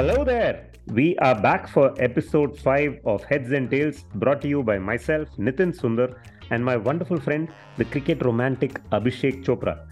[0.00, 0.70] Hello there.
[0.86, 5.28] We are back for episode 5 of Heads and Tails, brought to you by myself,
[5.36, 6.14] Nitin Sundar,
[6.48, 9.86] and my wonderful friend, the cricket romantic Abhishek Chopra.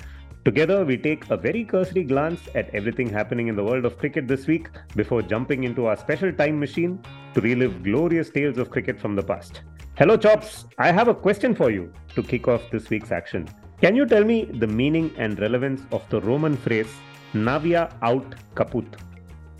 [0.46, 4.26] Together, we take a very cursory glance at everything happening in the world of cricket
[4.26, 6.98] this week before jumping into our special time machine
[7.34, 9.60] to relive glorious tales of cricket from the past.
[9.98, 10.64] Hello, Chops.
[10.78, 13.46] I have a question for you to kick off this week's action.
[13.82, 16.88] Can you tell me the meaning and relevance of the Roman phrase
[17.34, 18.86] Navia aut caput?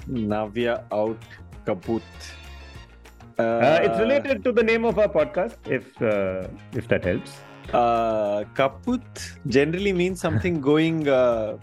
[0.09, 1.19] Navia out
[1.67, 2.03] kaput.
[3.39, 7.39] Uh, uh, it's related to the name of our podcast, if uh, if that helps.
[7.73, 9.03] Uh, kaput
[9.47, 11.57] generally means something going uh,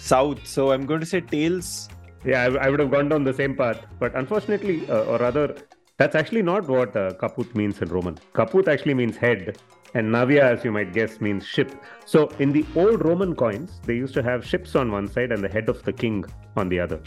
[0.00, 1.88] south, so I'm going to say tails.
[2.24, 5.56] Yeah, I, I, would have gone down the same path, but unfortunately, uh, or rather,
[5.96, 8.16] that's actually not what uh, kaput means in Roman.
[8.34, 9.58] Kaput actually means head,
[9.94, 11.74] and navia, as you might guess, means ship.
[12.06, 15.42] So in the old Roman coins, they used to have ships on one side and
[15.42, 16.24] the head of the king
[16.56, 17.00] on the other.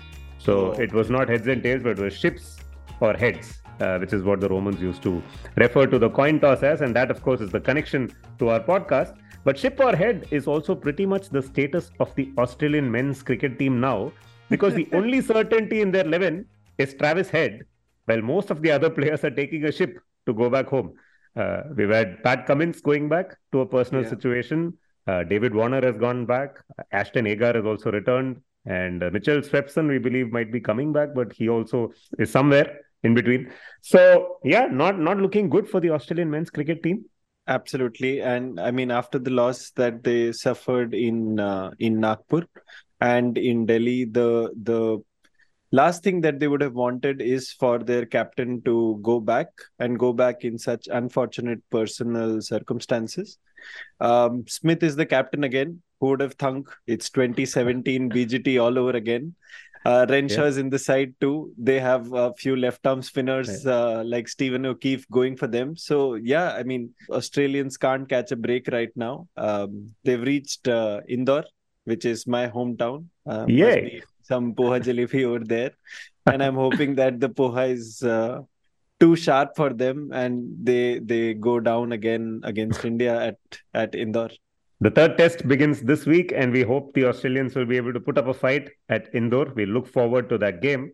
[0.44, 0.82] So oh.
[0.82, 2.58] it was not heads and tails, but it was ships
[3.00, 5.24] or heads, uh, which is what the Romans used to
[5.56, 6.82] refer to the coin toss as.
[6.82, 9.16] And that, of course, is the connection to our podcast.
[9.46, 13.58] But ship or head is also pretty much the status of the Australian men's cricket
[13.58, 14.12] team now,
[14.50, 16.46] because the only certainty in their 11
[16.78, 17.64] is Travis Head,
[18.06, 20.94] while most of the other players are taking a ship to go back home.
[21.36, 24.10] Uh, we've had Pat Cummins going back to a personal yeah.
[24.10, 24.78] situation.
[25.08, 26.58] Uh, David Warner has gone back.
[26.92, 28.42] Ashton Agar has also returned.
[28.66, 32.80] And uh, Mitchell Swepson, we believe, might be coming back, but he also is somewhere
[33.04, 33.52] in between.
[33.82, 37.06] So, yeah, not not looking good for the Australian men's cricket team.
[37.48, 42.44] Absolutely, and I mean after the loss that they suffered in uh, in Nagpur
[43.02, 45.04] and in Delhi, the the
[45.74, 49.48] last thing that they would have wanted is for their captain to go back
[49.80, 53.38] and go back in such unfortunate personal circumstances.
[54.00, 55.82] Um, Smith is the captain again.
[56.04, 56.70] Who would have thunk?
[56.86, 59.36] It's 2017 BGT all over again.
[59.86, 60.64] Uh, Renshaw's yeah.
[60.64, 61.54] in the side too.
[61.58, 65.78] They have a few left arm spinners uh, like Stephen O'Keefe going for them.
[65.78, 69.30] So yeah, I mean Australians can't catch a break right now.
[69.38, 71.46] Um, they've reached uh, Indore,
[71.86, 73.06] which is my hometown.
[73.26, 73.78] Uh, yeah,
[74.24, 75.72] some poha jalebi over there,
[76.26, 78.42] and I'm hoping that the poha is uh,
[79.00, 84.32] too sharp for them and they they go down again against India at at Indore.
[84.84, 88.02] The third test begins this week, and we hope the Australians will be able to
[88.02, 89.54] put up a fight at Indore.
[89.56, 90.92] We look forward to that game.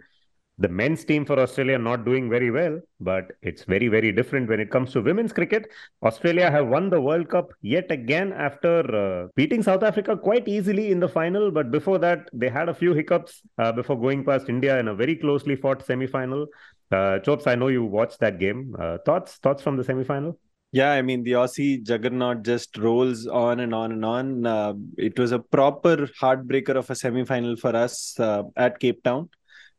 [0.59, 4.59] The men's team for Australia not doing very well, but it's very, very different when
[4.59, 5.72] it comes to women's cricket.
[6.03, 10.91] Australia have won the World Cup yet again after uh, beating South Africa quite easily
[10.91, 11.50] in the final.
[11.50, 14.94] But before that, they had a few hiccups uh, before going past India in a
[14.94, 16.45] very closely fought semi final.
[16.91, 18.75] Uh, Chops, I know you watched that game.
[18.77, 20.38] Uh, thoughts, thoughts from the semi final?
[20.72, 24.46] Yeah, I mean, the Aussie juggernaut just rolls on and on and on.
[24.46, 29.03] Uh, it was a proper heartbreaker of a semi final for us uh, at Cape
[29.03, 29.30] Town.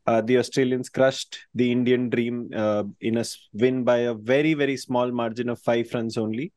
[0.04, 4.76] Uh, the Australians crushed the Indian dream uh, in a win by a very, very
[4.76, 6.52] small margin of five runs only.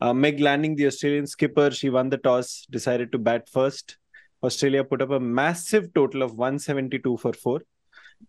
[0.00, 3.96] Uh, Meg Lanning, the Australian skipper, she won the toss, decided to bat first.
[4.44, 7.62] Australia put up a massive total of 172 for four,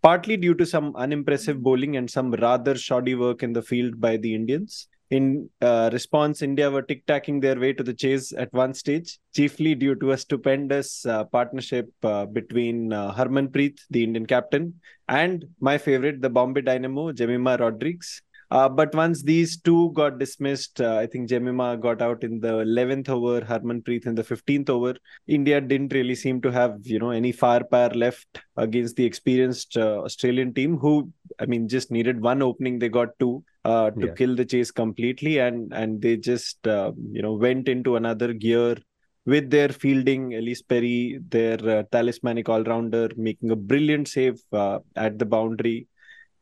[0.01, 4.17] partly due to some unimpressive bowling and some rather shoddy work in the field by
[4.17, 4.87] the Indians.
[5.09, 9.19] In uh, response, India were tic tacking their way to the chase at one stage,
[9.35, 14.73] chiefly due to a stupendous uh, partnership uh, between uh, Harmanpreet, the Indian captain,
[15.07, 18.21] and my favorite, the Bombay Dynamo, Jemimah Rodrigues.
[18.53, 22.61] Uh, but once these two got dismissed, uh, I think Jemimah got out in the
[22.61, 24.93] 11th over, Harmanpreet in the 15th over.
[25.27, 30.03] India didn't really seem to have, you know, any firepower left against the experienced uh,
[30.03, 32.77] Australian team, who, I mean, just needed one opening.
[32.77, 34.13] They got two uh, to yeah.
[34.13, 38.77] kill the chase completely, and and they just, uh, you know, went into another gear
[39.25, 44.77] with their fielding, Ellyse Perry, their uh, talismanic all rounder, making a brilliant save uh,
[44.95, 45.87] at the boundary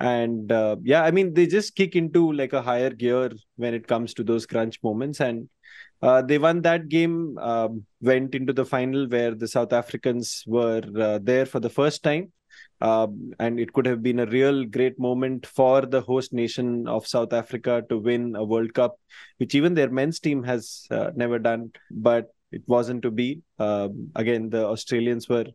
[0.01, 3.87] and uh, yeah i mean they just kick into like a higher gear when it
[3.87, 5.19] comes to those crunch moments.
[5.19, 5.47] And
[6.01, 10.81] uh, they won that game um, went into the final where the south africans were
[10.99, 12.31] uh, there for the first time.
[12.81, 17.07] Um, and it could have been a real great moment for the host nation of
[17.07, 18.95] south africa to win a world cup
[19.37, 23.41] which even their men's team has uh, never done but it wasn't to be.
[23.59, 25.45] Um, again the australians were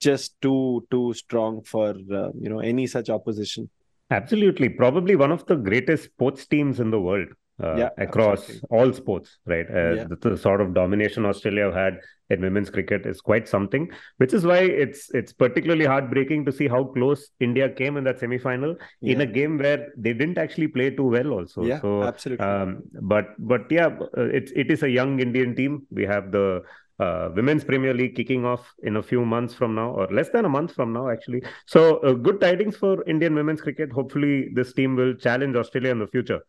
[0.00, 3.68] just too too strong for uh, you know any such opposition
[4.10, 4.68] Absolutely.
[4.68, 7.28] Probably one of the greatest sports teams in the world.
[7.62, 8.68] Uh, yeah, across absolutely.
[8.70, 9.66] all sports, right?
[9.68, 10.04] Uh, yeah.
[10.04, 11.98] the, the, sort of domination Australia have had
[12.30, 16.68] in women's cricket is quite something, which is why it's it's particularly heartbreaking to see
[16.68, 19.12] how close India came in that semi-final yeah.
[19.12, 21.32] in a game where they didn't actually play too well.
[21.32, 22.46] Also, yeah, so absolutely.
[22.46, 25.86] Um, but but yeah, uh, it's it is a young Indian team.
[25.90, 26.62] We have the
[27.00, 30.44] Uh, women's Premier League kicking off in a few months from now, or less than
[30.44, 31.42] a month from now, actually.
[31.64, 33.90] So, uh, good tidings for Indian women's cricket.
[33.90, 36.40] Hopefully, this team will challenge Australia in the future.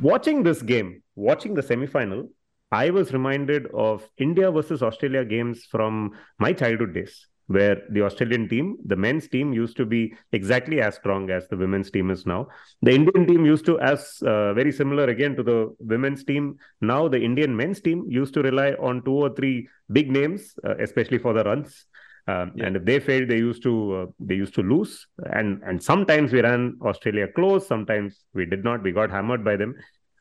[0.00, 2.30] Watching this game, watching the semi final,
[2.72, 8.48] I was reminded of India versus Australia games from my childhood days, where the Australian
[8.48, 12.24] team, the men's team, used to be exactly as strong as the women's team is
[12.26, 12.48] now.
[12.82, 16.56] The Indian team used to, as uh, very similar again to the women's team.
[16.80, 20.76] Now the Indian men's team used to rely on two or three big names, uh,
[20.78, 21.86] especially for the runs.
[22.26, 22.66] Um, yeah.
[22.66, 25.06] And if they failed, they used to uh, they used to lose.
[25.30, 27.66] And and sometimes we ran Australia close.
[27.66, 28.82] Sometimes we did not.
[28.82, 29.74] We got hammered by them.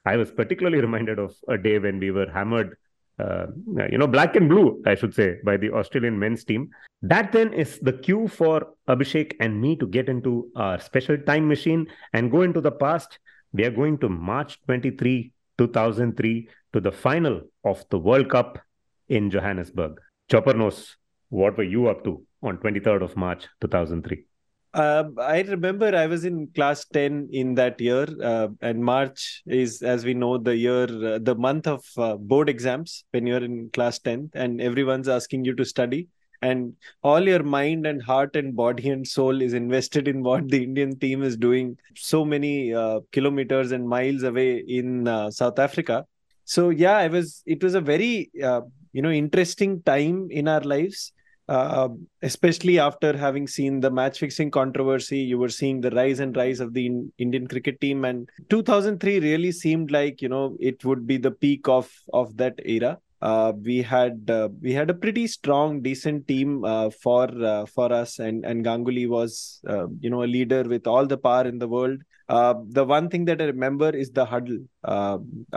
[0.06, 2.75] I was particularly reminded of a day when we were hammered,
[3.24, 3.46] uh,
[3.90, 6.70] you know, black and blue, I should say, by the Australian men's team.
[7.02, 11.48] That then is the cue for Abhishek and me to get into our special time
[11.48, 13.20] machine and go into the past.
[13.54, 18.60] We are going to March 23, 2003, to the final of the World Cup
[19.08, 20.00] in Johannesburg.
[20.30, 20.98] Chopper knows
[21.30, 24.25] what were you up to on 23rd of March 2003?
[24.74, 29.84] Uh, I remember I was in class 10 in that year, uh, and March is,
[29.84, 33.70] as we know, the year, uh, the month of uh, board exams when you're in
[33.70, 36.08] class 10, and everyone's asking you to study.
[36.42, 36.74] And
[37.04, 40.98] all your mind and heart and body and soul is invested in what the Indian
[41.00, 46.06] team is doing so many uh, kilometers and miles away in uh, South Africa.
[46.46, 51.14] So, yeah, I was, it was a very, you know, interesting time in our lives
[51.50, 51.90] uh,
[52.22, 56.60] especially after having seen the match fixing controversy, you were seeing the rise and rise
[56.60, 61.06] of the in- Indian cricket team, and 2003 really seemed like you know it would
[61.06, 62.98] be the peak of of that era.
[63.22, 67.92] Uh, we had uh, we had a pretty strong, decent team uh, for uh, for
[67.92, 71.60] us, and and Ganguly was uh, you know a leader with all the power in
[71.60, 72.01] the world.
[72.28, 74.60] the one thing that I remember is the huddle.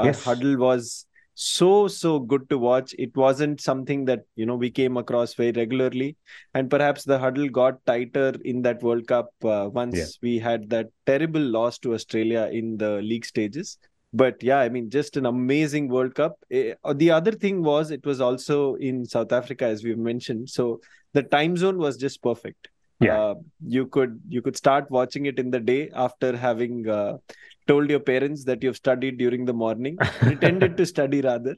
[0.05, 0.25] yes.
[0.25, 1.07] huddle was
[1.39, 2.95] so so good to watch.
[2.99, 6.17] It wasn't something that you know we came across very regularly.
[6.55, 10.07] And perhaps the huddle got tighter in that world cup uh, once yeah.
[10.23, 13.79] we had that terrible loss to australia in the league stages.
[14.15, 16.39] But yeah i mean just an amazing world cup.
[16.51, 20.49] Eh, uh, the other thing was it was also in south africa as we've mentioned.
[20.49, 20.81] So
[21.13, 22.69] the time zone was just perfect.
[22.99, 23.21] Yeah.
[23.21, 27.19] Uh, you could you could start watching it in the day after having uh,
[27.67, 31.57] told your parents that you've studied during the morning, pretended to study rather,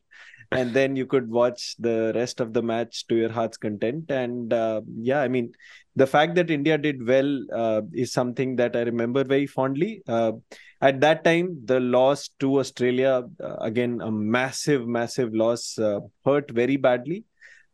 [0.51, 4.11] and then you could watch the rest of the match to your heart's content.
[4.11, 5.53] And uh, yeah, I mean,
[5.97, 10.03] the fact that India did well uh, is something that I remember very fondly.
[10.09, 10.33] Uh,
[10.81, 16.51] at that time, the loss to Australia, uh, again, a massive, massive loss, uh, hurt
[16.51, 17.25] very badly.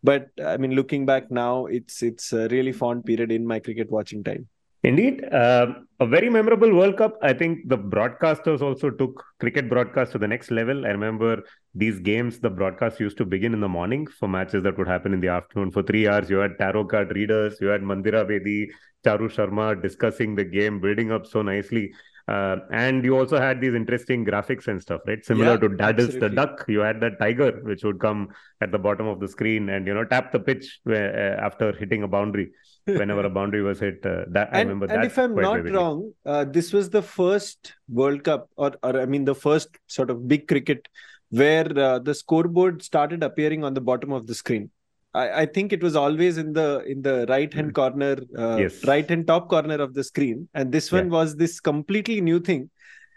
[0.03, 3.91] But I mean, looking back now, it's it's a really fond period in my cricket
[3.91, 4.49] watching time.
[4.85, 5.67] Indeed, uh,
[6.01, 7.17] a very memorable World Cup.
[7.23, 10.85] I think the broadcasters also took cricket broadcast to the next level.
[10.85, 11.43] I remember
[11.75, 15.15] these games, the broadcast used to begin in the morning for matches that would happen
[15.15, 15.71] in the afternoon.
[15.71, 18.69] For three hours, you had tarot card readers, you had Mandira Bedi,
[19.07, 21.95] Charu Sharma discussing the game, building up so nicely.
[22.26, 25.25] Uh, and you also had these interesting graphics and stuff, right?
[25.25, 26.21] Similar yeah, to absolutely.
[26.21, 28.29] the duck, you had that tiger which would come
[28.62, 31.73] at the bottom of the screen and you know tap the pitch where, uh, after
[31.73, 32.53] hitting a boundary.
[32.87, 34.87] Whenever a boundary was hit, uh, that and, I remember.
[34.87, 34.97] That.
[34.97, 35.79] And if I'm not vividly.
[35.79, 40.11] wrong, uh, this was the first World Cup, or or I mean the first sort
[40.11, 40.87] of big cricket
[41.31, 44.71] where uh, the scoreboard started appearing on the bottom of the screen.
[45.14, 47.75] I, I think it was always in the in the right hand mm.
[47.75, 48.85] corner, uh, yes.
[48.85, 51.12] right hand top corner of the screen, and this one yeah.
[51.12, 52.71] was this completely new thing.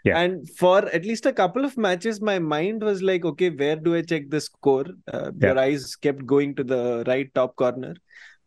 [0.04, 0.18] Yeah.
[0.18, 3.96] And for at least a couple of matches, my mind was like, okay, where do
[3.96, 4.86] I check the score?
[5.12, 5.48] Uh, yeah.
[5.48, 7.94] Your eyes kept going to the right top corner.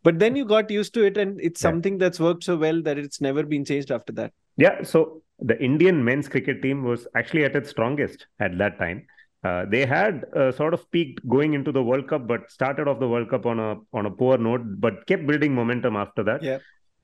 [0.03, 2.97] But then you got used to it, and it's something that's worked so well that
[2.97, 4.33] it's never been changed after that.
[4.57, 4.81] Yeah.
[4.83, 9.05] So the Indian men's cricket team was actually at its strongest at that time.
[9.43, 12.99] Uh, they had uh, sort of peaked going into the World Cup, but started off
[12.99, 16.43] the World Cup on a on a poor note, but kept building momentum after that.
[16.43, 16.59] Yeah.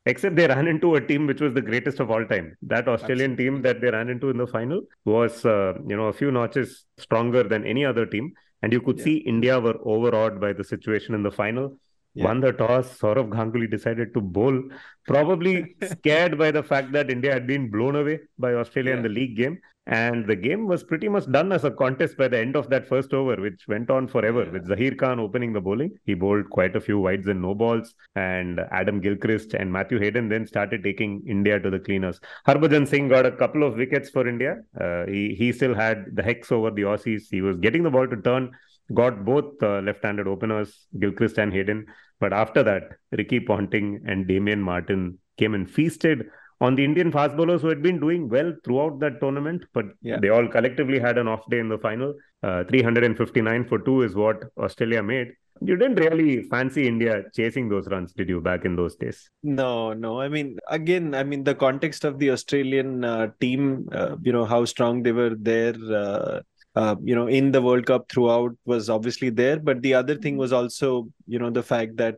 [0.05, 2.55] Except they ran into a team which was the greatest of all time.
[2.61, 3.55] That Australian Absolutely.
[3.55, 6.85] team that they ran into in the final was, uh, you know, a few notches
[6.97, 8.31] stronger than any other team.
[8.61, 9.03] And you could yeah.
[9.03, 11.77] see India were overawed by the situation in the final
[12.17, 12.25] yeah.
[12.25, 12.97] won the toss.
[12.97, 14.61] Sourav Ganguly decided to bowl,
[15.05, 18.97] probably scared by the fact that India had been blown away by Australia yeah.
[18.97, 19.59] in the league game.
[19.87, 22.87] And the game was pretty much done as a contest by the end of that
[22.87, 25.97] first over, which went on forever with Zaheer Khan opening the bowling.
[26.03, 27.95] He bowled quite a few wides and no balls.
[28.15, 32.19] And Adam Gilchrist and Matthew Hayden then started taking India to the cleaners.
[32.45, 34.57] Harbhajan Singh got a couple of wickets for India.
[34.79, 37.23] Uh, he, he still had the hex over the Aussies.
[37.31, 38.51] He was getting the ball to turn
[38.93, 41.85] got both uh, left-handed openers, Gilchrist and Hayden.
[42.19, 46.29] But after that, Ricky Ponting and Damien Martyn came and feasted
[46.59, 50.19] on the Indian fast bowlers who had been doing well throughout that tournament, but Yeah.
[50.19, 52.13] they all collectively had an off day in the final.
[52.43, 55.33] Uh, 359 for two is what Australia made.
[55.61, 59.29] You didn't really fancy India chasing those runs, did you, back in those days?
[59.41, 60.19] No, no.
[60.21, 64.45] I mean, again, I mean, the context of the Australian uh, team, uh, you know,
[64.45, 66.41] how strong they were there, uh,
[66.75, 69.57] uh, you know, in the World Cup throughout was obviously there.
[69.59, 72.17] But the other thing was also, you know, the fact that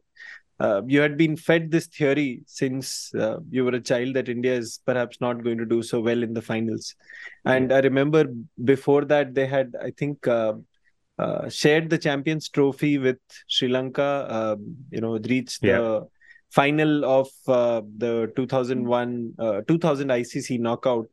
[0.60, 4.54] uh, you had been fed this theory since uh, you were a child that India
[4.54, 6.96] is perhaps not going to do so well in the finals.
[7.46, 8.26] And I remember
[8.64, 10.54] before that, they had, I think, uh,
[11.18, 14.56] uh, shared the Champions Trophy with Sri Lanka, uh,
[14.92, 15.78] you know, reached Yeah.
[15.80, 16.08] the
[16.50, 21.08] final of uh, the 2001 uh, 2000 ICC knockout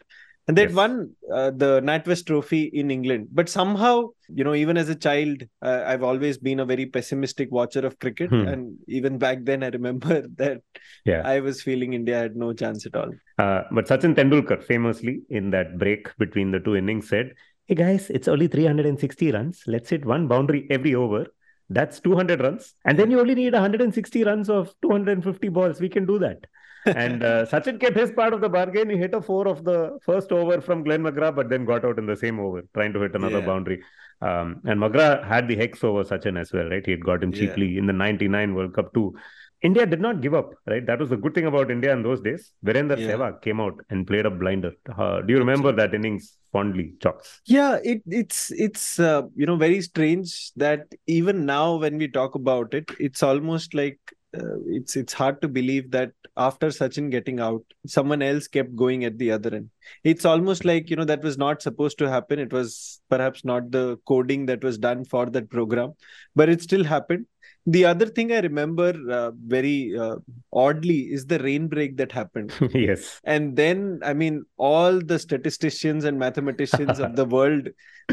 [0.49, 0.75] and they'd Yes.
[0.75, 3.95] won uh, the NatWest trophy in England but somehow
[4.29, 7.99] you know even as a child uh, I've always been a very pessimistic watcher of
[7.99, 8.47] cricket Hmm.
[8.53, 10.61] and even back then I remember that
[11.05, 11.23] Yeah.
[11.25, 13.13] I was feeling India had no chance at all
[13.45, 17.33] Uh, but Sachin Tendulkar famously in that break between the two innings said,
[17.71, 19.57] Hey guys, it's only 360 runs.
[19.75, 21.27] Let's hit one boundary every over.
[21.69, 22.75] That's 200 runs.
[22.85, 25.81] And then you only need 160 runs of 250 balls.
[25.81, 26.47] We can do that.
[26.87, 28.89] And uh, Sachin kept his part of the bargain.
[28.91, 31.99] He hit a four of the first over from Glenn McGrath, but then got out
[31.99, 33.47] in the same over, trying to hit another Yeah.
[33.47, 33.83] boundary.
[34.21, 36.85] Um, and McGrath had the hex over Sachin as well, right?
[36.85, 37.41] He had got him Yeah.
[37.41, 39.15] cheaply in the 99 World Cup too.
[39.63, 40.85] India did not give up, right?
[40.87, 42.53] That was the good thing about India in those days.
[42.65, 43.13] Virender Yeah.
[43.13, 44.73] Sehwag came out and played a blinder.
[44.97, 47.41] Uh, do you remember that innings fondly, Chops?
[47.47, 52.35] Yeah, it it's it's uh, you know very strange that even now when we talk
[52.35, 53.99] about it, it's almost like
[54.35, 59.05] uh, it's it's hard to believe that after Sachin getting out, someone else kept going
[59.05, 59.71] at the other end.
[60.05, 62.39] It's almost like you know that was not supposed to happen.
[62.39, 65.95] It was perhaps not the coding that was done for that program,
[66.35, 67.27] but it still happened.
[67.69, 70.17] The other thing I remember uh, very uh,
[70.53, 72.53] oddly is the rain break that happened.
[72.73, 73.21] yes.
[73.25, 77.69] And then, I mean, all the statisticians and mathematicians of the world,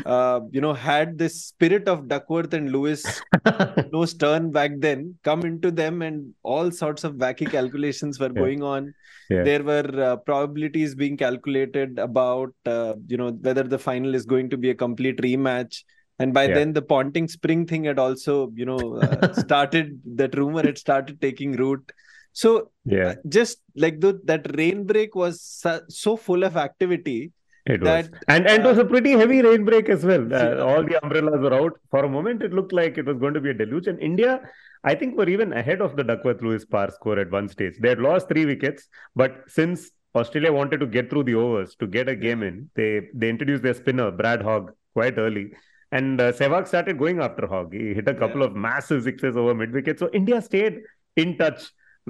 [0.07, 3.21] uh, you know, had this spirit of Duckworth and Lewis,
[3.93, 8.41] no Stern back then, come into them, and all sorts of wacky calculations were Yeah.
[8.41, 8.93] going on.
[9.29, 9.43] Yeah.
[9.43, 14.49] There were uh, probabilities being calculated about, uh, you know, whether the final is going
[14.49, 15.83] to be a complete rematch.
[16.19, 16.55] And by Yeah.
[16.55, 19.99] then, the Ponting Spring thing had also, you know, uh, started.
[20.05, 21.91] That rumor had started taking root.
[22.33, 27.31] So yeah, uh, just like the, that rain break was so, so full of activity
[27.65, 28.19] it that, was.
[28.27, 30.33] And, and it was uh, a pretty heavy rain break as well.
[30.33, 31.79] Uh, all the umbrellas were out.
[31.91, 33.87] For a moment, it looked like it was going to be a deluge.
[33.87, 34.41] And India,
[34.83, 37.75] I think, were even ahead of the Duckworth Lewis par score at one stage.
[37.79, 41.87] They had lost three wickets, but since Australia wanted to get through the overs to
[41.87, 45.53] get a game in, they, they introduced their spinner, Brad Hogg, quite early.
[45.97, 47.73] And uh, Sehwag started going after Hogg.
[47.81, 48.47] He hit a couple Yeah.
[48.47, 49.99] of massive sixes over mid wicket.
[50.03, 50.75] So India stayed
[51.23, 51.61] in touch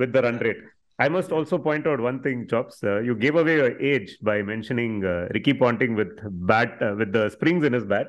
[0.02, 0.62] with the run rate.
[1.06, 2.76] I must also point out one thing, Chops.
[2.84, 6.12] Uh, you gave away your age by mentioning uh, Ricky Ponting with
[6.52, 8.08] bat uh, with the springs in his bat.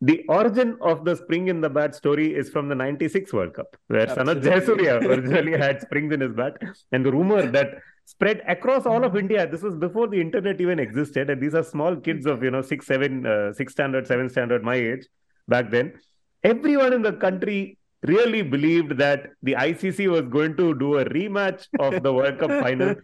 [0.00, 3.76] The origin of the spring in the bat story is from the '96 World Cup,
[3.94, 4.86] where Sanath Absolutely.
[4.86, 6.54] Jayasuriya originally had springs in his bat,
[6.90, 7.70] and the rumor that
[8.04, 9.46] spread across all of India.
[9.46, 12.62] This was before the internet even existed, and these are small kids of you know
[12.62, 15.06] six, seven, uh, six standard, seven standard, my age
[15.48, 15.94] back then.
[16.42, 21.66] Everyone in the country really believed that the ICC was going to do a rematch
[21.78, 22.94] of the World Cup final.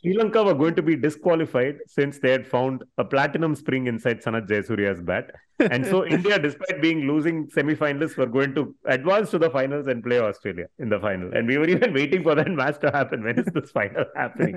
[0.00, 4.22] Sri Lanka were going to be disqualified since they had found a platinum spring inside
[4.22, 5.30] Sanath Jayasuriya's bat.
[5.58, 10.02] And so India, despite being losing semi-finalists, were going to advance to the finals and
[10.02, 11.32] play Australia in the final.
[11.34, 13.22] And we were even waiting for that match to happen.
[13.24, 14.56] When is this final happening?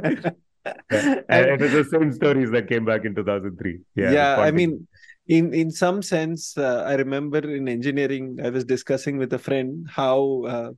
[0.90, 3.80] And it was the same stories that came back in 2003.
[3.96, 4.88] Yeah, yeah, I mean,
[5.27, 9.88] in in some sense, uh, I remember in engineering, I was discussing with a friend
[9.89, 10.72] how uh,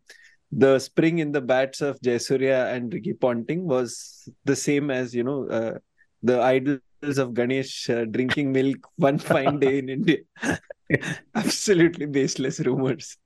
[0.52, 5.24] the spring in the bats of Jayasuriya and Ricky Ponting was the same as you
[5.24, 5.80] know uh,
[6.24, 10.20] the idols of Ganesh uh, drinking milk one fine day in India.
[11.36, 13.18] Absolutely baseless rumors.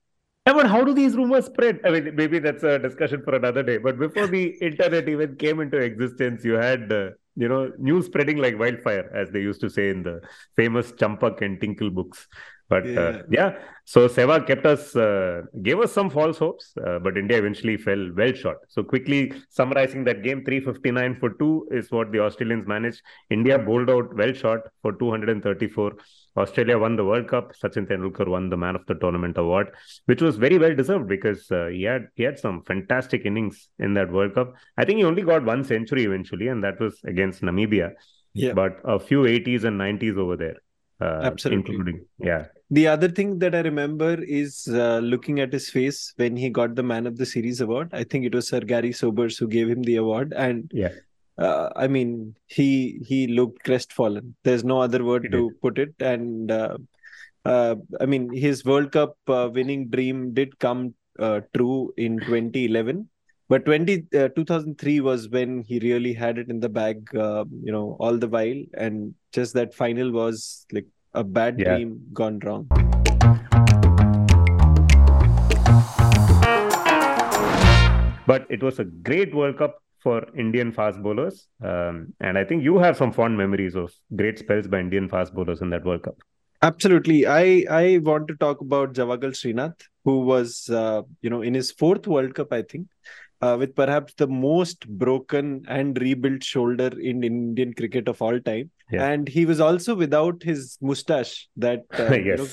[0.46, 1.78] Yeah, but how do these rumors spread?
[1.84, 3.78] I mean, maybe that's a discussion for another day.
[3.78, 8.38] But before the internet even came into existence, you had, uh, you know, news spreading
[8.38, 10.20] like wildfire, as they used to say in the
[10.56, 12.28] famous Champak and Tinkle books.
[12.68, 13.58] But yeah, uh, yeah.
[13.84, 18.10] so Sehwag kept us, uh, gave us some false hopes, uh, but India eventually fell
[18.16, 18.58] well short.
[18.68, 23.02] So quickly summarizing that game, 359 for two is what the Australians managed.
[23.28, 25.92] India bowled out well short for 234.
[26.36, 27.52] Australia won the World Cup.
[27.54, 29.68] Sachin Tendulkar won the Man of the Tournament award,
[30.06, 33.94] which was very well deserved because uh, he had he had some fantastic innings in
[33.94, 34.54] that World Cup.
[34.76, 37.92] I think he only got one century eventually, and that was against Namibia.
[38.34, 40.56] Yeah, but a few 80s and 90s over there.
[41.00, 41.74] Uh, Absolutely.
[41.74, 42.46] Including, yeah.
[42.70, 46.76] The other thing that I remember is uh, looking at his face when he got
[46.76, 47.90] the Man of the Series award.
[47.92, 50.92] I think it was Sir Gary Sobers who gave him the award, and Yeah.
[51.42, 54.34] Uh, I mean, he he looked crestfallen.
[54.44, 55.94] There's no other word to put it.
[56.00, 56.78] And uh,
[57.44, 63.08] uh, I mean, his World Cup uh, winning dream did come uh, true in 2011.
[63.48, 67.72] But 20, uh, 2003 was when he really had it in the bag, uh, you
[67.72, 68.62] know, all the while.
[68.74, 71.74] And just that final was like a bad Yeah.
[71.74, 72.68] dream gone wrong.
[78.26, 81.48] But it was a great World Cup for Indian fast bowlers.
[81.62, 85.34] Um, and I think you have some fond memories of great spells by Indian fast
[85.34, 86.16] bowlers in that World Cup.
[86.62, 87.26] Absolutely.
[87.26, 91.72] I, I want to talk about Javagal Srinath, who was, uh, you know, in his
[91.72, 92.86] fourth World Cup, I think,
[93.40, 98.70] uh, with perhaps the most broken and rebuilt shoulder in Indian cricket of all time.
[98.92, 99.08] Yeah.
[99.08, 102.48] And he was also without his mustache that uh, you know,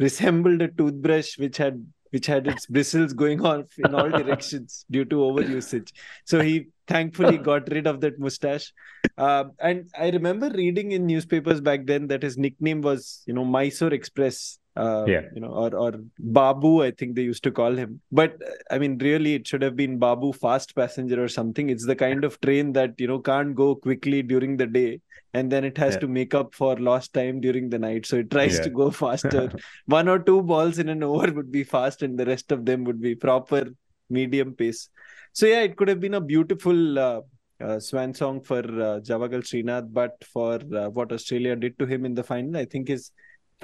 [0.00, 5.04] resembled a toothbrush which had which had its bristles going off in all directions due
[5.06, 5.92] to overusage.
[6.24, 8.72] So he thankfully got rid of that mustache.
[9.16, 13.44] Uh, and I remember reading in newspapers back then that his nickname was, you know,
[13.44, 14.58] Mysore Express.
[14.76, 15.20] Uh, Yeah.
[15.32, 18.00] you know, or or Babu, I think they used to call him.
[18.10, 18.32] But
[18.72, 21.70] I mean, really, it should have been Babu Fast Passenger or something.
[21.70, 25.00] It's the kind of train that you know can't go quickly during the day,
[25.34, 26.00] and then it has Yeah.
[26.00, 28.06] to make up for lost time during the night.
[28.06, 28.64] So it tries Yeah.
[28.66, 29.44] to go faster
[29.98, 32.84] one or two balls in an over would be fast and the rest of them
[32.84, 33.62] would be proper
[34.10, 34.80] medium pace
[35.32, 37.20] so yeah it could have been a beautiful uh,
[37.66, 42.04] uh, swan song for uh, javagal srinath but for uh, what australia did to him
[42.08, 43.04] in the final i think his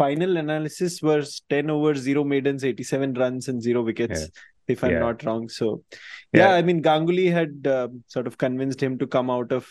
[0.02, 4.74] final analysis was 10 overs 0 maidens 87 runs and 0 wickets Yeah.
[4.76, 5.68] if i'm not wrong so
[6.40, 9.68] yeah, i mean ganguly had uh, sort of convinced him to come out of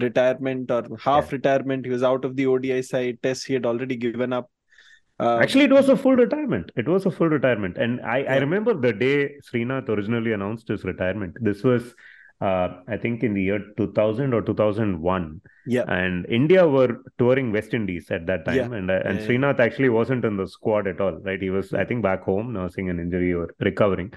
[0.00, 3.96] retirement or half retirement he was out of the odi side test he had already
[3.96, 4.50] given up
[5.18, 6.70] uh, Actually, it was a full retirement.
[6.76, 7.78] It was a full retirement.
[7.78, 11.36] And I, I remember the day Srinath originally announced his retirement.
[11.40, 11.94] This was,
[12.42, 15.40] uh, I think, in the year 2000 or 2001.
[15.64, 18.56] yeah And India were touring West Indies at that time.
[18.56, 18.76] Yeah.
[18.78, 19.26] And, uh, and Yeah.
[19.26, 21.40] Srinath actually wasn't in the squad at all, right?
[21.40, 24.12] He was, I think, back home nursing an injury or recovering.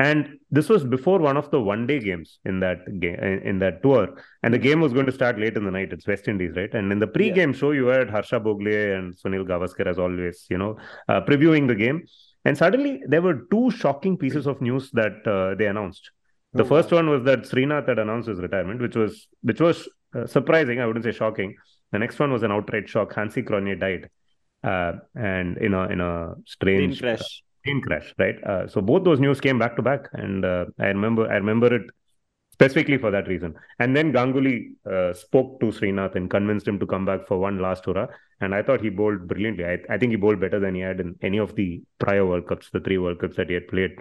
[0.00, 3.16] And this was before one of the one day games in that game
[3.50, 4.04] in that tour.
[4.42, 5.92] And the game was going to start late in the night.
[5.92, 6.72] It's West Indies, right?
[6.74, 10.58] And in the pre-game show, you had Harsha Bhogle and Sunil Gavaskar as always, you
[10.62, 11.98] know, uh, previewing the game.
[12.46, 16.10] And suddenly there were two shocking pieces of news that uh, they announced.
[16.54, 19.88] The Oh, first one was that Srinath had announced his retirement, which was which was
[20.16, 20.80] uh, surprising.
[20.80, 21.54] I wouldn't say shocking.
[21.92, 23.12] The next one was an outright shock.
[23.12, 24.08] Hansie Cronje died,
[24.64, 26.34] uh, and in a in a
[26.64, 27.42] plane strange crash.
[27.64, 28.42] Plane crash, right?
[28.44, 31.74] Uh, so both those news came back to back, and uh, I remember I remember
[31.74, 31.82] it
[32.52, 33.54] specifically for that reason.
[33.78, 37.58] And then Ganguly uh, spoke to Srinath and convinced him to come back for one
[37.58, 38.08] last hurrah.
[38.42, 39.64] And I thought he bowled brilliantly.
[39.64, 42.46] I, I think he bowled better than he had in any of the prior World
[42.48, 43.92] Cups, the three World Cups that he had played.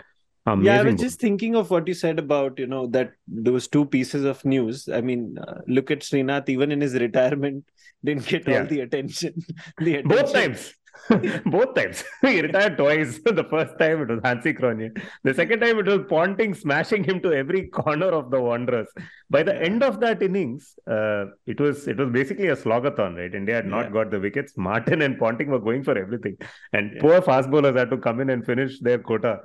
[0.46, 0.66] Amazing.
[0.66, 3.86] yeah, I was just thinking of what you said about, you know, that those two
[3.86, 4.90] pieces of news.
[4.90, 7.66] I mean, uh, look at Srinath, even in his retirement,
[8.04, 8.62] didn't get Yeah.
[8.62, 9.36] all the attention.
[9.78, 10.74] the Both times.
[11.46, 12.04] Both times.
[12.22, 13.20] he retired twice.
[13.26, 15.02] the first time it was Hansie Cronje.
[15.24, 18.88] The second time it was Ponting smashing him to every corner of the Wanderers.
[19.30, 23.34] By the end of that innings, uh, it was it was basically a slogathon, right?
[23.34, 23.92] India had not Yeah.
[23.92, 24.58] got the wickets.
[24.58, 26.38] Martyn and Ponting were going for everything.
[26.74, 27.02] And Yeah.
[27.02, 29.40] poor fast bowlers had to come in and finish their quota.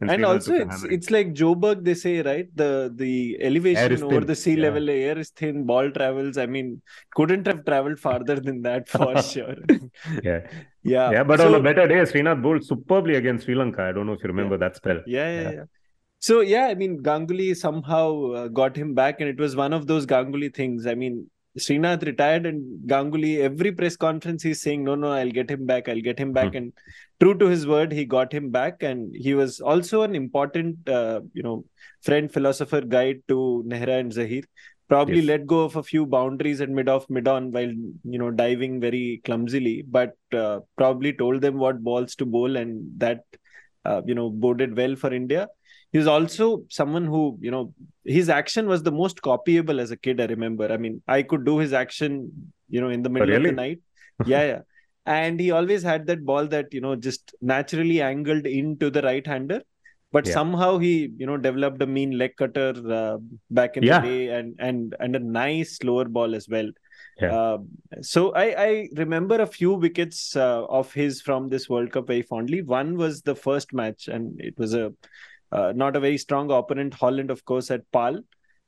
[0.00, 2.46] And Srinath also, it's it's like Joburg, they say, right?
[2.54, 4.26] The the elevation over thin.
[4.26, 4.62] the sea Yeah.
[4.66, 6.38] level, air is thin, ball travels.
[6.38, 6.82] I mean,
[7.14, 9.56] couldn't have traveled farther than that for sure.
[10.22, 10.40] yeah.
[10.84, 11.10] yeah.
[11.10, 13.82] Yeah, but So- on a better day, Srinath bowled superbly against Sri Lanka.
[13.82, 15.00] I don't know if you remember that spell.
[15.06, 15.50] Yeah, yeah, Yeah.
[15.52, 15.64] yeah.
[16.20, 19.86] So yeah, I mean, Ganguly somehow uh, got him back, and it was one of
[19.86, 20.86] those Ganguly things.
[20.86, 25.50] I mean, Srinath retired, and Ganguly every press conference he's saying, "No, no, I'll get
[25.50, 25.88] him back.
[25.88, 26.56] I'll get him back." Hmm.
[26.56, 26.72] And
[27.20, 31.20] true to his word, he got him back, and he was also an important, uh,
[31.32, 31.64] you know,
[32.02, 34.44] friend, philosopher, guide to Nehra and Zaheer.
[34.88, 35.26] Probably Yes.
[35.26, 38.80] let go of a few boundaries at mid off, mid on, while you know diving
[38.80, 43.24] very clumsily, but uh, probably told them what balls to bowl, and that
[43.84, 45.48] uh, you know boded well for India.
[45.92, 47.72] He was also someone who, you know,
[48.04, 50.20] his action was the most copyable as a kid.
[50.20, 50.70] I remember.
[50.70, 53.80] I mean, I could do his action, you know, in the middle of the night.
[54.26, 54.60] Yeah, yeah.
[55.06, 59.26] And he always had that ball that, you know, just naturally angled into the right
[59.26, 59.62] hander.
[60.10, 60.32] But Yeah.
[60.34, 63.18] somehow he, you know, developed a mean leg cutter uh,
[63.50, 64.00] back in Yeah.
[64.00, 66.68] the day and and and a nice slower ball as well.
[67.20, 67.32] Yeah.
[67.34, 67.58] Uh,
[68.00, 72.22] so I, I remember a few wickets uh, of his from this World Cup very
[72.22, 72.62] fondly.
[72.62, 74.92] One was the first match, and it was a
[75.52, 78.20] uh, not a very strong opponent, Holland, of course, at Paarl.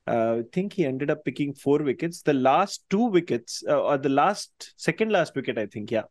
[0.07, 2.23] Uh, I think he ended up picking four wickets.
[2.23, 6.05] The last two wickets, uh, or the last second last wicket, I think, yeah,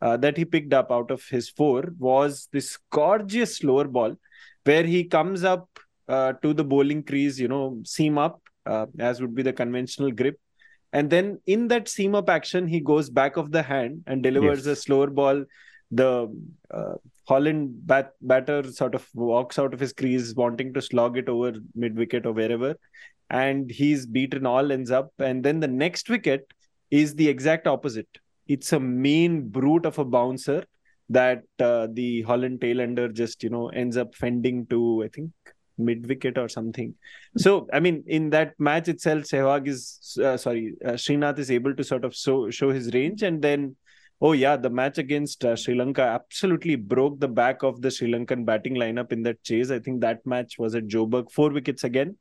[0.00, 4.16] uh, that he picked up out of his four was this gorgeous slower ball,
[4.64, 5.68] where he comes up
[6.08, 10.10] uh, to the bowling crease, you know, seam up, uh, as would be the conventional
[10.10, 10.38] grip.
[10.92, 14.66] And then in that seam up action, he goes back of the hand and delivers
[14.66, 14.78] yes.
[14.78, 15.44] a slower ball.
[15.92, 16.36] The
[16.72, 16.94] uh,
[17.30, 21.52] Holland bat- batter sort of walks out of his crease, wanting to slog it over
[21.74, 22.74] mid wicket or wherever,
[23.28, 25.12] and he's beaten all ends up.
[25.18, 26.52] And then the next wicket
[26.90, 28.08] is the exact opposite.
[28.48, 30.64] It's a mean brute of a bouncer
[31.08, 35.30] that uh, the Holland tailender just you know ends up fending to I think
[35.78, 36.94] mid wicket or something.
[37.36, 41.74] So I mean, in that match itself, Sehwag is uh, sorry, uh, Srinath is able
[41.74, 43.76] to sort of show show his range, and then
[44.20, 48.10] oh yeah, the match against uh, Sri Lanka absolutely broke the back of the Sri
[48.10, 49.70] Lankan batting lineup in that chase.
[49.70, 52.16] I think that match was at Joburg, four wickets again.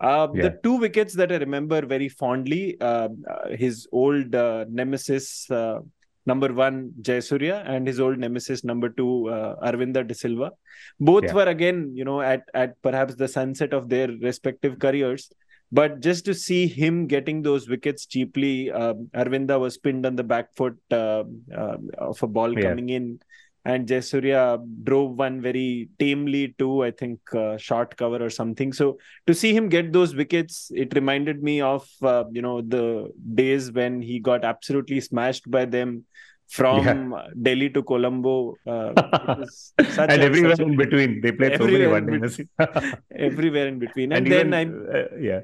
[0.00, 0.42] Uh, yeah.
[0.42, 5.78] The two wickets that I remember very fondly, uh, uh his old uh, nemesis, uh,
[6.26, 9.26] number one, Jayasuriya, and his old nemesis, number two,
[9.62, 10.50] Aravinda de Silva.
[10.98, 11.34] Both yeah.
[11.34, 15.30] were again, you know, at, at perhaps the sunset of their respective careers.
[15.72, 20.54] But just to see him getting those wickets cheaply, Aravinda was pinned on the back
[20.54, 22.68] foot of a ball yeah.
[22.68, 23.18] coming in
[23.64, 28.72] and Jayasuriya drove one very tamely to I think uh, short cover or something.
[28.72, 33.10] So to see him get those wickets, it reminded me of uh, you know the
[33.34, 36.04] days when he got absolutely smashed by them
[36.48, 37.26] from yeah.
[37.40, 38.54] Delhi to Colombo.
[38.66, 38.92] Uh,
[39.78, 42.40] and everywhere in between, they played so many one days.
[43.16, 45.40] everywhere in between, and, and then even, I uh, yeah.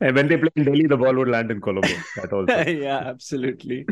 [0.00, 1.88] And when they play in Delhi, the ball would land in Colombo.
[2.16, 2.70] That also.
[2.70, 3.86] yeah, absolutely.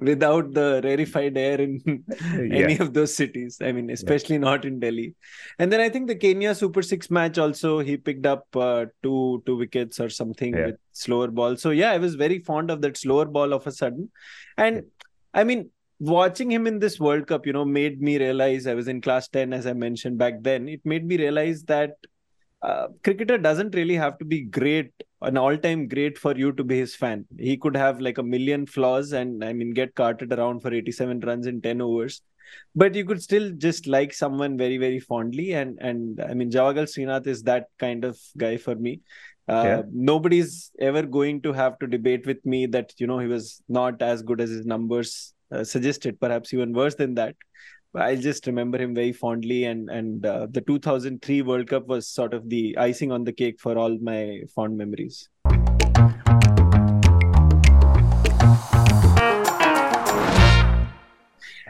[0.00, 3.58] without the rarefied air in any of those cities.
[3.60, 4.42] I mean, especially yeah.
[4.42, 5.14] not in Delhi.
[5.58, 9.42] And then I think the Kenya Super Six match also he picked up uh, two
[9.46, 10.66] two wickets or something yeah.
[10.66, 11.56] with slower ball.
[11.56, 14.10] So yeah, I was very fond of that slower ball of a sudden.
[14.56, 14.84] And
[15.34, 18.88] I mean, watching him in this World Cup, you know, made me realize I was
[18.88, 20.68] in class 10, as I mentioned back then.
[20.68, 21.96] It made me realize that
[22.62, 24.92] uh, cricketer doesn't really have to be great
[25.24, 27.24] an all-time great for you to be his fan.
[27.38, 31.20] He could have like a million flaws and i mean get carted around for 87
[31.20, 32.22] runs in 10 overs.
[32.74, 35.52] But you could still just like someone very very fondly.
[35.52, 39.00] And and i mean javagal srinath is that kind of guy for me
[39.48, 39.82] uh, yeah.
[39.92, 44.00] nobody's ever going to have to debate with me that you know he was not
[44.00, 47.34] as good as his numbers uh, suggested perhaps even worse than that
[47.96, 52.34] I just remember him very fondly, and and uh, the 2003 World Cup was sort
[52.34, 55.28] of the icing on the cake for all my fond memories.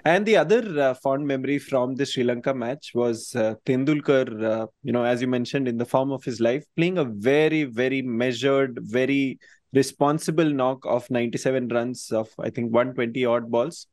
[0.06, 4.66] And the other uh, fond memory from the Sri Lanka match was uh, Tendulkar, uh,
[4.82, 8.02] you know, as you mentioned, in the form of his life, playing a very, very
[8.02, 9.38] measured, very
[9.72, 13.86] responsible knock of 97 runs of, I think, 120 odd balls.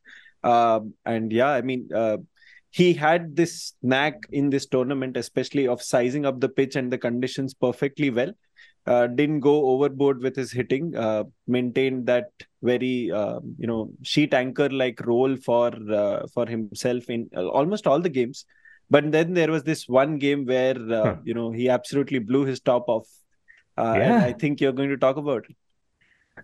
[0.43, 2.17] Um, and yeah, I mean, uh,
[2.71, 6.97] he had this knack in this tournament, especially of sizing up the pitch and the
[6.97, 8.34] conditions perfectly well.
[8.88, 10.96] Uh, didn't go overboard with his hitting.
[10.96, 12.32] Uh, maintained that
[12.63, 17.86] very uh, you know sheet anchor like role for uh, for himself in uh, almost
[17.86, 18.46] all the games.
[18.89, 21.15] But then there was this one game where huh.
[21.24, 23.08] you know he absolutely blew his top off.
[23.78, 24.24] yeah.
[24.24, 25.56] I think you're going to talk about it.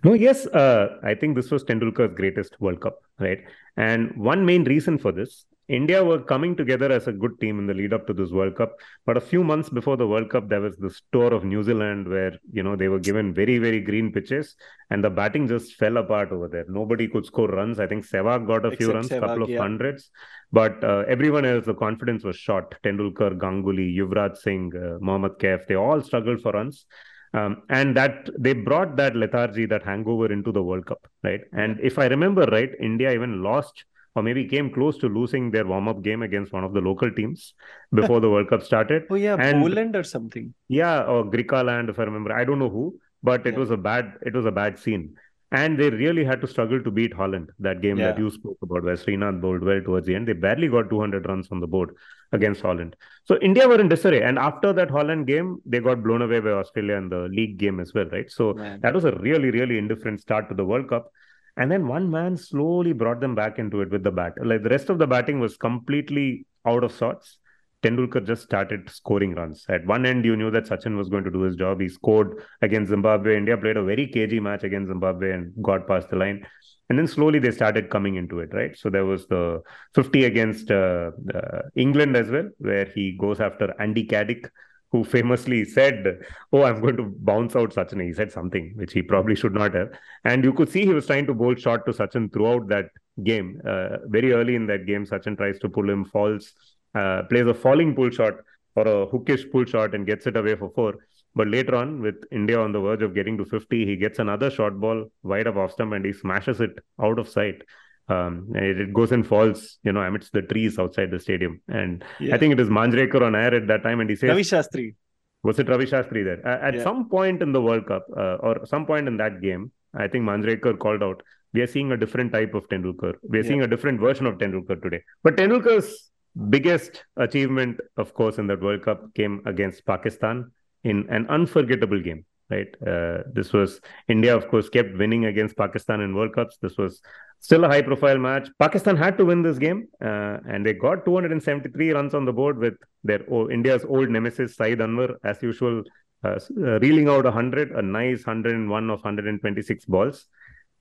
[0.03, 3.39] No, yes, uh, I think this was Tendulkar's greatest World Cup, right?
[3.77, 7.67] And one main reason for this, India were coming together as a good team in
[7.67, 8.77] the lead up to this World Cup.
[9.05, 12.07] But a few months before the World Cup, there was this tour of New Zealand
[12.07, 14.55] where, you know, they were given very, very green pitches
[14.89, 16.63] and the batting just fell apart over there.
[16.69, 17.79] Nobody could score runs.
[17.79, 19.59] I think Sehwag got a Except few runs, a couple of yeah.
[19.59, 20.09] hundreds.
[20.53, 22.73] But uh, everyone else, the confidence was shot.
[22.83, 26.85] Tendulkar, Ganguly, Yuvraj Singh, uh, Mohammad Kaif, they all struggled for runs.
[27.33, 31.41] Um, and that they brought that lethargy, that hangover into the World Cup, right?
[31.51, 33.83] And if I remember right, India even lost
[34.17, 37.53] or maybe came close to losing their warm-up game against one of the local teams
[37.93, 39.03] before the World Cup started.
[39.11, 40.53] Oh yeah, and, Boland or something.
[40.67, 42.33] Yeah, or Griqualand, if I remember.
[42.33, 43.59] I don't know who, but it yeah.
[43.59, 45.15] was a bad it was a bad scene.
[45.51, 48.07] And they really had to struggle to beat Holland, that game yeah.
[48.07, 50.27] that you spoke about, where Srinath bowled well towards the end.
[50.27, 51.95] They barely got 200 runs on the board
[52.33, 52.97] against Holland.
[53.23, 54.23] So India were in disarray.
[54.23, 57.79] And after that Holland game, they got blown away by Australia in the league game
[57.79, 58.29] as well, right?
[58.29, 58.81] So Man.
[58.81, 61.13] that was a really, really indifferent start to the World Cup.
[61.57, 64.33] And then one man slowly brought them back into it with the bat.
[64.43, 67.39] Like the rest of the batting was completely out of sorts.
[67.83, 69.65] Tendulkar just started scoring runs.
[69.69, 71.79] At one end, you knew that Sachin was going to do his job.
[71.79, 73.37] He scored against Zimbabwe.
[73.37, 76.45] India played a very cagey match against Zimbabwe and got past the line.
[76.89, 78.75] And then slowly they started coming into it, right?
[78.77, 79.61] So there was the
[79.93, 84.49] 50 against uh, uh, England as well, where he goes after Andy Caddick,
[84.91, 86.19] who famously said,
[86.53, 88.05] Oh, I'm going to bounce out Sachin.
[88.05, 89.89] He said something which he probably should not have.
[90.23, 92.89] And you could see he was trying to bowl short to Sachin throughout that
[93.23, 93.61] game.
[93.65, 96.53] Uh, very early in that game, Sachin tries to pull him, falls
[96.95, 98.33] uh, plays a falling pull shot
[98.75, 100.95] or a hookish pull shot and gets it away for four.
[101.35, 104.49] But later on, with India on the verge of getting to 50, he gets another
[104.49, 107.61] short ball wide of off stump and he smashes it out of sight.
[108.09, 111.61] Um, it, it, goes and falls, you know, amidst the trees outside the stadium.
[111.67, 112.35] And yeah.
[112.35, 114.95] I think it is Manjrekar on air at that time, and he says, Ravi Shastri.
[115.43, 116.45] Was it Ravi Shastri there?
[116.45, 116.83] At yeah.
[116.83, 120.23] some point in the World Cup, uh, or some point in that game, I think
[120.23, 121.21] Manjrekar called out,
[121.53, 123.15] we are seeing a different type of Tendulkar.
[123.23, 123.47] We are yeah.
[123.47, 125.03] seeing a different version of Tendulkar today.
[125.23, 126.11] But Tendulkar's
[126.49, 130.51] biggest achievement, of course, in that World Cup came against Pakistan
[130.83, 132.25] in an unforgettable game.
[132.49, 136.57] Right, uh, this was India, of course, kept winning against Pakistan in World Cups.
[136.61, 137.01] This was
[137.39, 138.47] still a high-profile match.
[138.57, 142.57] Pakistan had to win this game, uh, and they got 273 runs on the board
[142.57, 145.83] with their oh, India's old nemesis Saeed Anwar, as usual,
[146.23, 150.27] uh, uh reeling out 100, a nice 101 of 126 balls.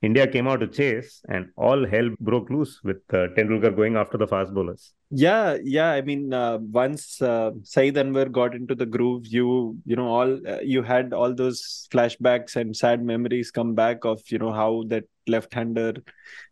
[0.03, 4.19] India came out to chase, and all hell broke loose with uh, Tendulkar going after
[4.19, 4.93] the fast bowlers.
[5.11, 5.91] Yeah, yeah.
[5.91, 10.39] I mean, uh, once uh, Saeed Anwar got into the groove, you you know all
[10.47, 14.85] uh, you had all those flashbacks and sad memories come back of you know how
[14.89, 15.95] that left-hander.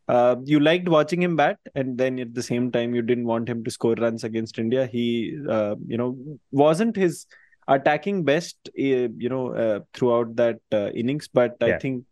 [0.08, 3.48] Uh, you liked watching him bat, and then at the same time, you didn't want
[3.48, 4.86] him to score runs against India.
[4.86, 6.16] He, uh, you know,
[6.50, 7.26] wasn't his
[7.68, 11.28] attacking best, uh, you know, uh, throughout that uh, innings.
[11.28, 11.76] But yeah.
[11.76, 12.04] I think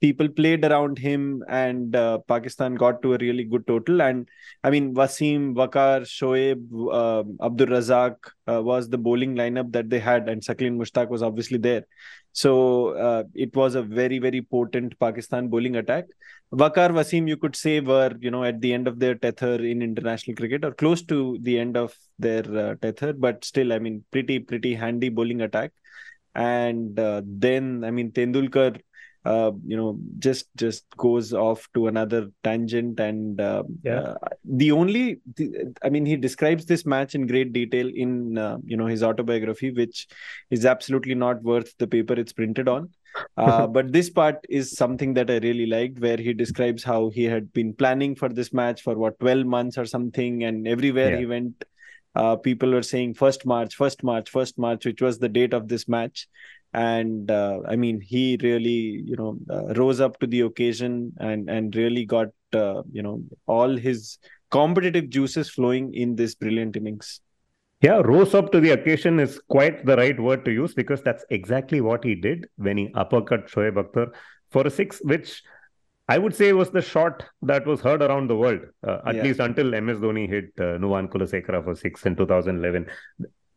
[0.00, 4.02] people played around him and uh, Pakistan got to a really good total.
[4.02, 4.28] And
[4.64, 6.60] I mean, Wasim, Waqar, Shoaib,
[6.92, 8.16] uh, Abdur Razak
[8.48, 11.84] uh, was the bowling lineup that they had, and Saqlain Mushtaq was obviously there.
[12.32, 16.06] So uh, it was a very, very potent Pakistan bowling attack.
[16.52, 19.82] Waqar, Wasim, you could say, were you know at the end of their tether in
[19.82, 24.04] international cricket or close to the end of their uh, tether, but still, I mean,
[24.10, 25.72] pretty, pretty handy bowling attack.
[26.34, 28.80] And uh, then, I mean, Tendulkar
[29.24, 34.00] uh, you know just just goes off to another tangent and uh, yeah.
[34.00, 38.56] Uh, the only the, i mean he describes this match in great detail in uh,
[38.64, 40.08] you know his autobiography which
[40.50, 42.88] is absolutely not worth the paper it's printed on
[43.36, 47.24] uh, but this part is something that i really liked where he describes how he
[47.24, 51.18] had been planning for this match for what 12 months or something and everywhere yeah.
[51.18, 51.64] he went
[52.14, 55.68] uh, people were saying first march first march first march which was the date of
[55.68, 56.26] this match
[56.72, 61.50] and uh, i mean he really you know uh, rose up to the occasion and
[61.50, 64.18] and really got uh, you know all his
[64.50, 67.20] competitive juices flowing in this brilliant innings
[67.80, 71.24] yeah rose up to the occasion is quite the right word to use because that's
[71.30, 74.08] exactly what he did when he uppercut shoaib akhtar
[74.50, 75.42] for a six which
[76.12, 79.22] I would say was the shot that was heard around the world, uh, at yeah.
[79.22, 82.88] least until MS Dhoni hit uh, Nuwan Kulasekara for six in 2011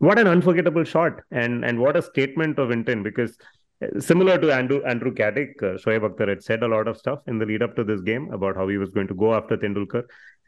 [0.04, 3.38] what an unforgettable shot and and what a statement of intent because
[3.84, 7.20] uh, similar to Andrew Andrew Caddick, uh, Shoaib Akhtar had said a lot of stuff
[7.28, 9.58] in the lead up to this game about how he was going to go after
[9.58, 10.04] Tendulkar.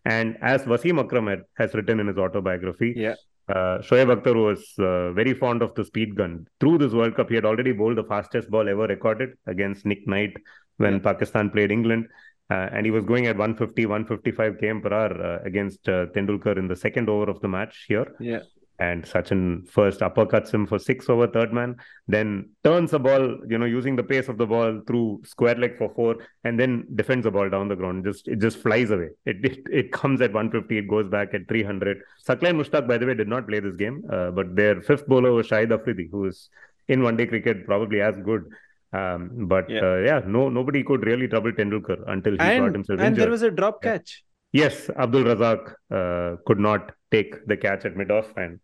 [0.05, 3.15] And as Wasim Akram had, has written in his autobiography, yeah.
[3.47, 6.47] Uh, Shoaib Akhtar was uh, very fond of the speed gun.
[6.59, 10.07] Through this World Cup, he had already bowled the fastest ball ever recorded against Nick
[10.07, 10.35] Knight
[10.77, 10.99] when yeah.
[10.99, 12.07] Pakistan played England.
[12.49, 16.57] Uh, and he was going at 150, 155 km per hour uh, against uh, Tendulkar
[16.57, 18.07] in the second over of the match here.
[18.19, 18.39] Yeah
[18.79, 23.57] and Sachin first uppercuts him for six over third man, then turns the ball, you
[23.57, 27.23] know, using the pace of the ball through square leg for four, and then defends
[27.23, 28.03] the ball down the ground.
[28.03, 29.09] Just it just flies away.
[29.25, 31.97] It it, it comes at 150, it goes back at 300.
[32.27, 35.31] Saqlain Mushtaq, by the way, did not play this game, uh, but their fifth bowler
[35.31, 36.49] was Shahid Afridi, who is
[36.87, 38.45] in one day cricket probably as good.
[38.93, 39.81] Um, but yeah.
[39.81, 40.21] Uh, yeah.
[40.25, 43.07] no nobody could really trouble Tendulkar until he and, got himself and injured.
[43.07, 44.23] And there was a drop catch.
[44.55, 48.59] Yes, Abdul Razak uh, could not take the catch at mid-off and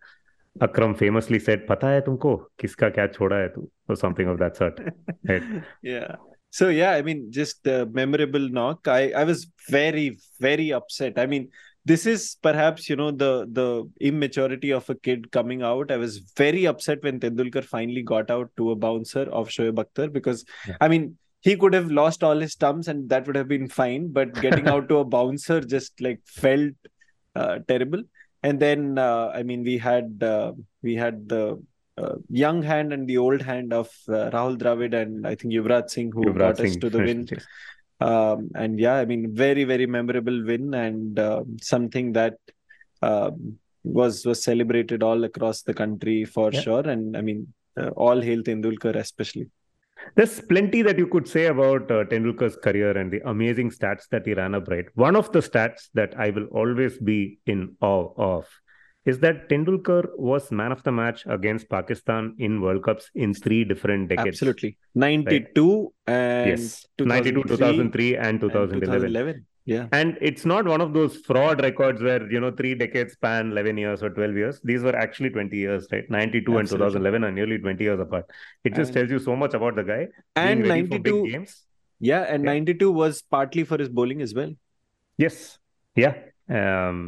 [0.62, 4.56] Akram famously said, "Pata hai tumko kiska catch choda hai tu?" or something of that
[4.58, 4.80] sort.
[5.28, 5.44] Right?
[5.82, 6.16] yeah.
[6.50, 8.88] So yeah, I mean, just a memorable knock.
[8.88, 11.20] I I was very very upset.
[11.24, 11.50] I mean,
[11.86, 13.68] this is perhaps you know the the
[14.00, 15.92] immaturity of a kid coming out.
[15.92, 20.12] I was very upset when Tendulkar finally got out to a bouncer of Shoaib Akhtar
[20.20, 20.78] because yeah.
[20.82, 24.08] I mean he could have lost all his stumps and that would have been fine
[24.18, 26.74] but getting out to a bouncer just like felt
[27.36, 28.04] uh, terrible.
[28.44, 31.62] And then uh, i mean we had uh, we had the
[32.02, 35.90] uh, young hand and the old hand of uh, rahul dravid and i think yuvraj
[35.96, 37.20] singh who yuvraj got us to the win.
[38.08, 42.38] um, and yeah i mean very very memorable win and um, something that
[43.10, 43.36] um,
[43.84, 46.62] was was celebrated all across the country for yeah.
[46.62, 46.86] sure.
[46.94, 49.48] And i mean uh, all hail tendulkar especially
[50.16, 54.26] there's plenty that you could say about uh, Tendulkar's career and the amazing stats that
[54.26, 54.86] he ran up, right?
[54.96, 58.48] One of the stats that I will always be in awe of
[59.06, 63.64] is that Tendulkar was man of the match against Pakistan in World Cups in three
[63.64, 64.38] different decades.
[64.38, 64.78] Absolutely.
[64.94, 66.14] 92 right?
[66.14, 66.86] and yes.
[67.00, 68.74] 92, 2003 and 2011.
[68.74, 69.46] And 2011.
[69.72, 69.88] Yeah.
[69.98, 73.78] And it's not one of those fraud records where, you know, three decades span 11
[73.84, 74.60] years or 12 years.
[74.72, 76.10] These were actually 20 years, right?
[76.10, 76.60] 92 Absolutely.
[76.60, 78.26] and 2011 are nearly 20 years apart.
[78.64, 80.02] It just And- tells you so much about the guy.
[80.36, 81.54] And being ready for 92 games.
[82.12, 82.54] Yeah, and Yeah.
[82.54, 84.52] 92 was partly for his bowling as well.
[85.26, 85.40] Yes.
[85.96, 86.16] Yeah.
[86.60, 87.00] Um,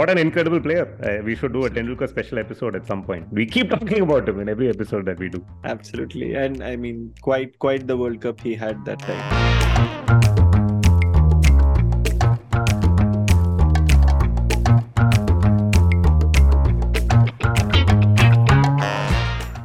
[0.00, 0.86] what an incredible player.
[1.08, 3.32] Uh, we should do a Tendulkar special episode at some point.
[3.40, 5.44] We keep talking about him in every episode that we do.
[5.76, 6.34] Absolutely.
[6.34, 9.99] And I mean, quite quite the World Cup he had that time.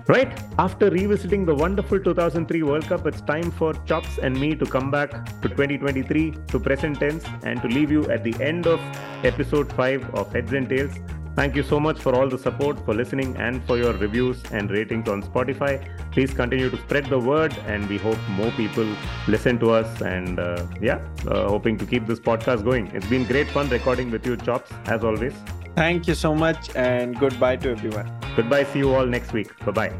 [0.07, 4.63] Right after revisiting the wonderful 2003 World Cup, it's time for Chops and me to
[4.63, 5.09] come back
[5.41, 8.79] to 2023 to present tense and to leave you at the end of
[9.23, 10.93] episode 5 of Heads and Tails.
[11.35, 14.69] Thank you so much for all the support, for listening, and for your reviews and
[14.69, 15.83] ratings on Spotify.
[16.11, 18.87] Please continue to spread the word, and we hope more people
[19.27, 20.01] listen to us.
[20.01, 22.87] And uh, yeah, uh, hoping to keep this podcast going.
[22.93, 25.33] It's been great fun recording with you, Chops, as always.
[25.75, 28.24] Thank you so much and goodbye to everyone.
[28.35, 28.63] Goodbye.
[28.65, 29.57] See you all next week.
[29.65, 29.93] Bye bye.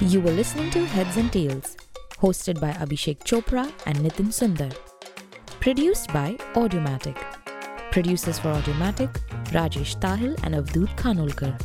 [0.00, 1.76] You were listening to Heads and Tails,
[2.18, 4.76] hosted by Abhishek Chopra and Nitin Sundar.
[5.60, 7.16] Produced by Audiomatic.
[7.92, 9.12] Producers for Audiomatic,
[9.52, 11.58] Rajesh Tahil and Avdoot Khanolkar.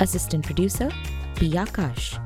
[0.00, 0.90] Assistant producer,
[1.36, 1.52] P.
[1.52, 2.18] Akash.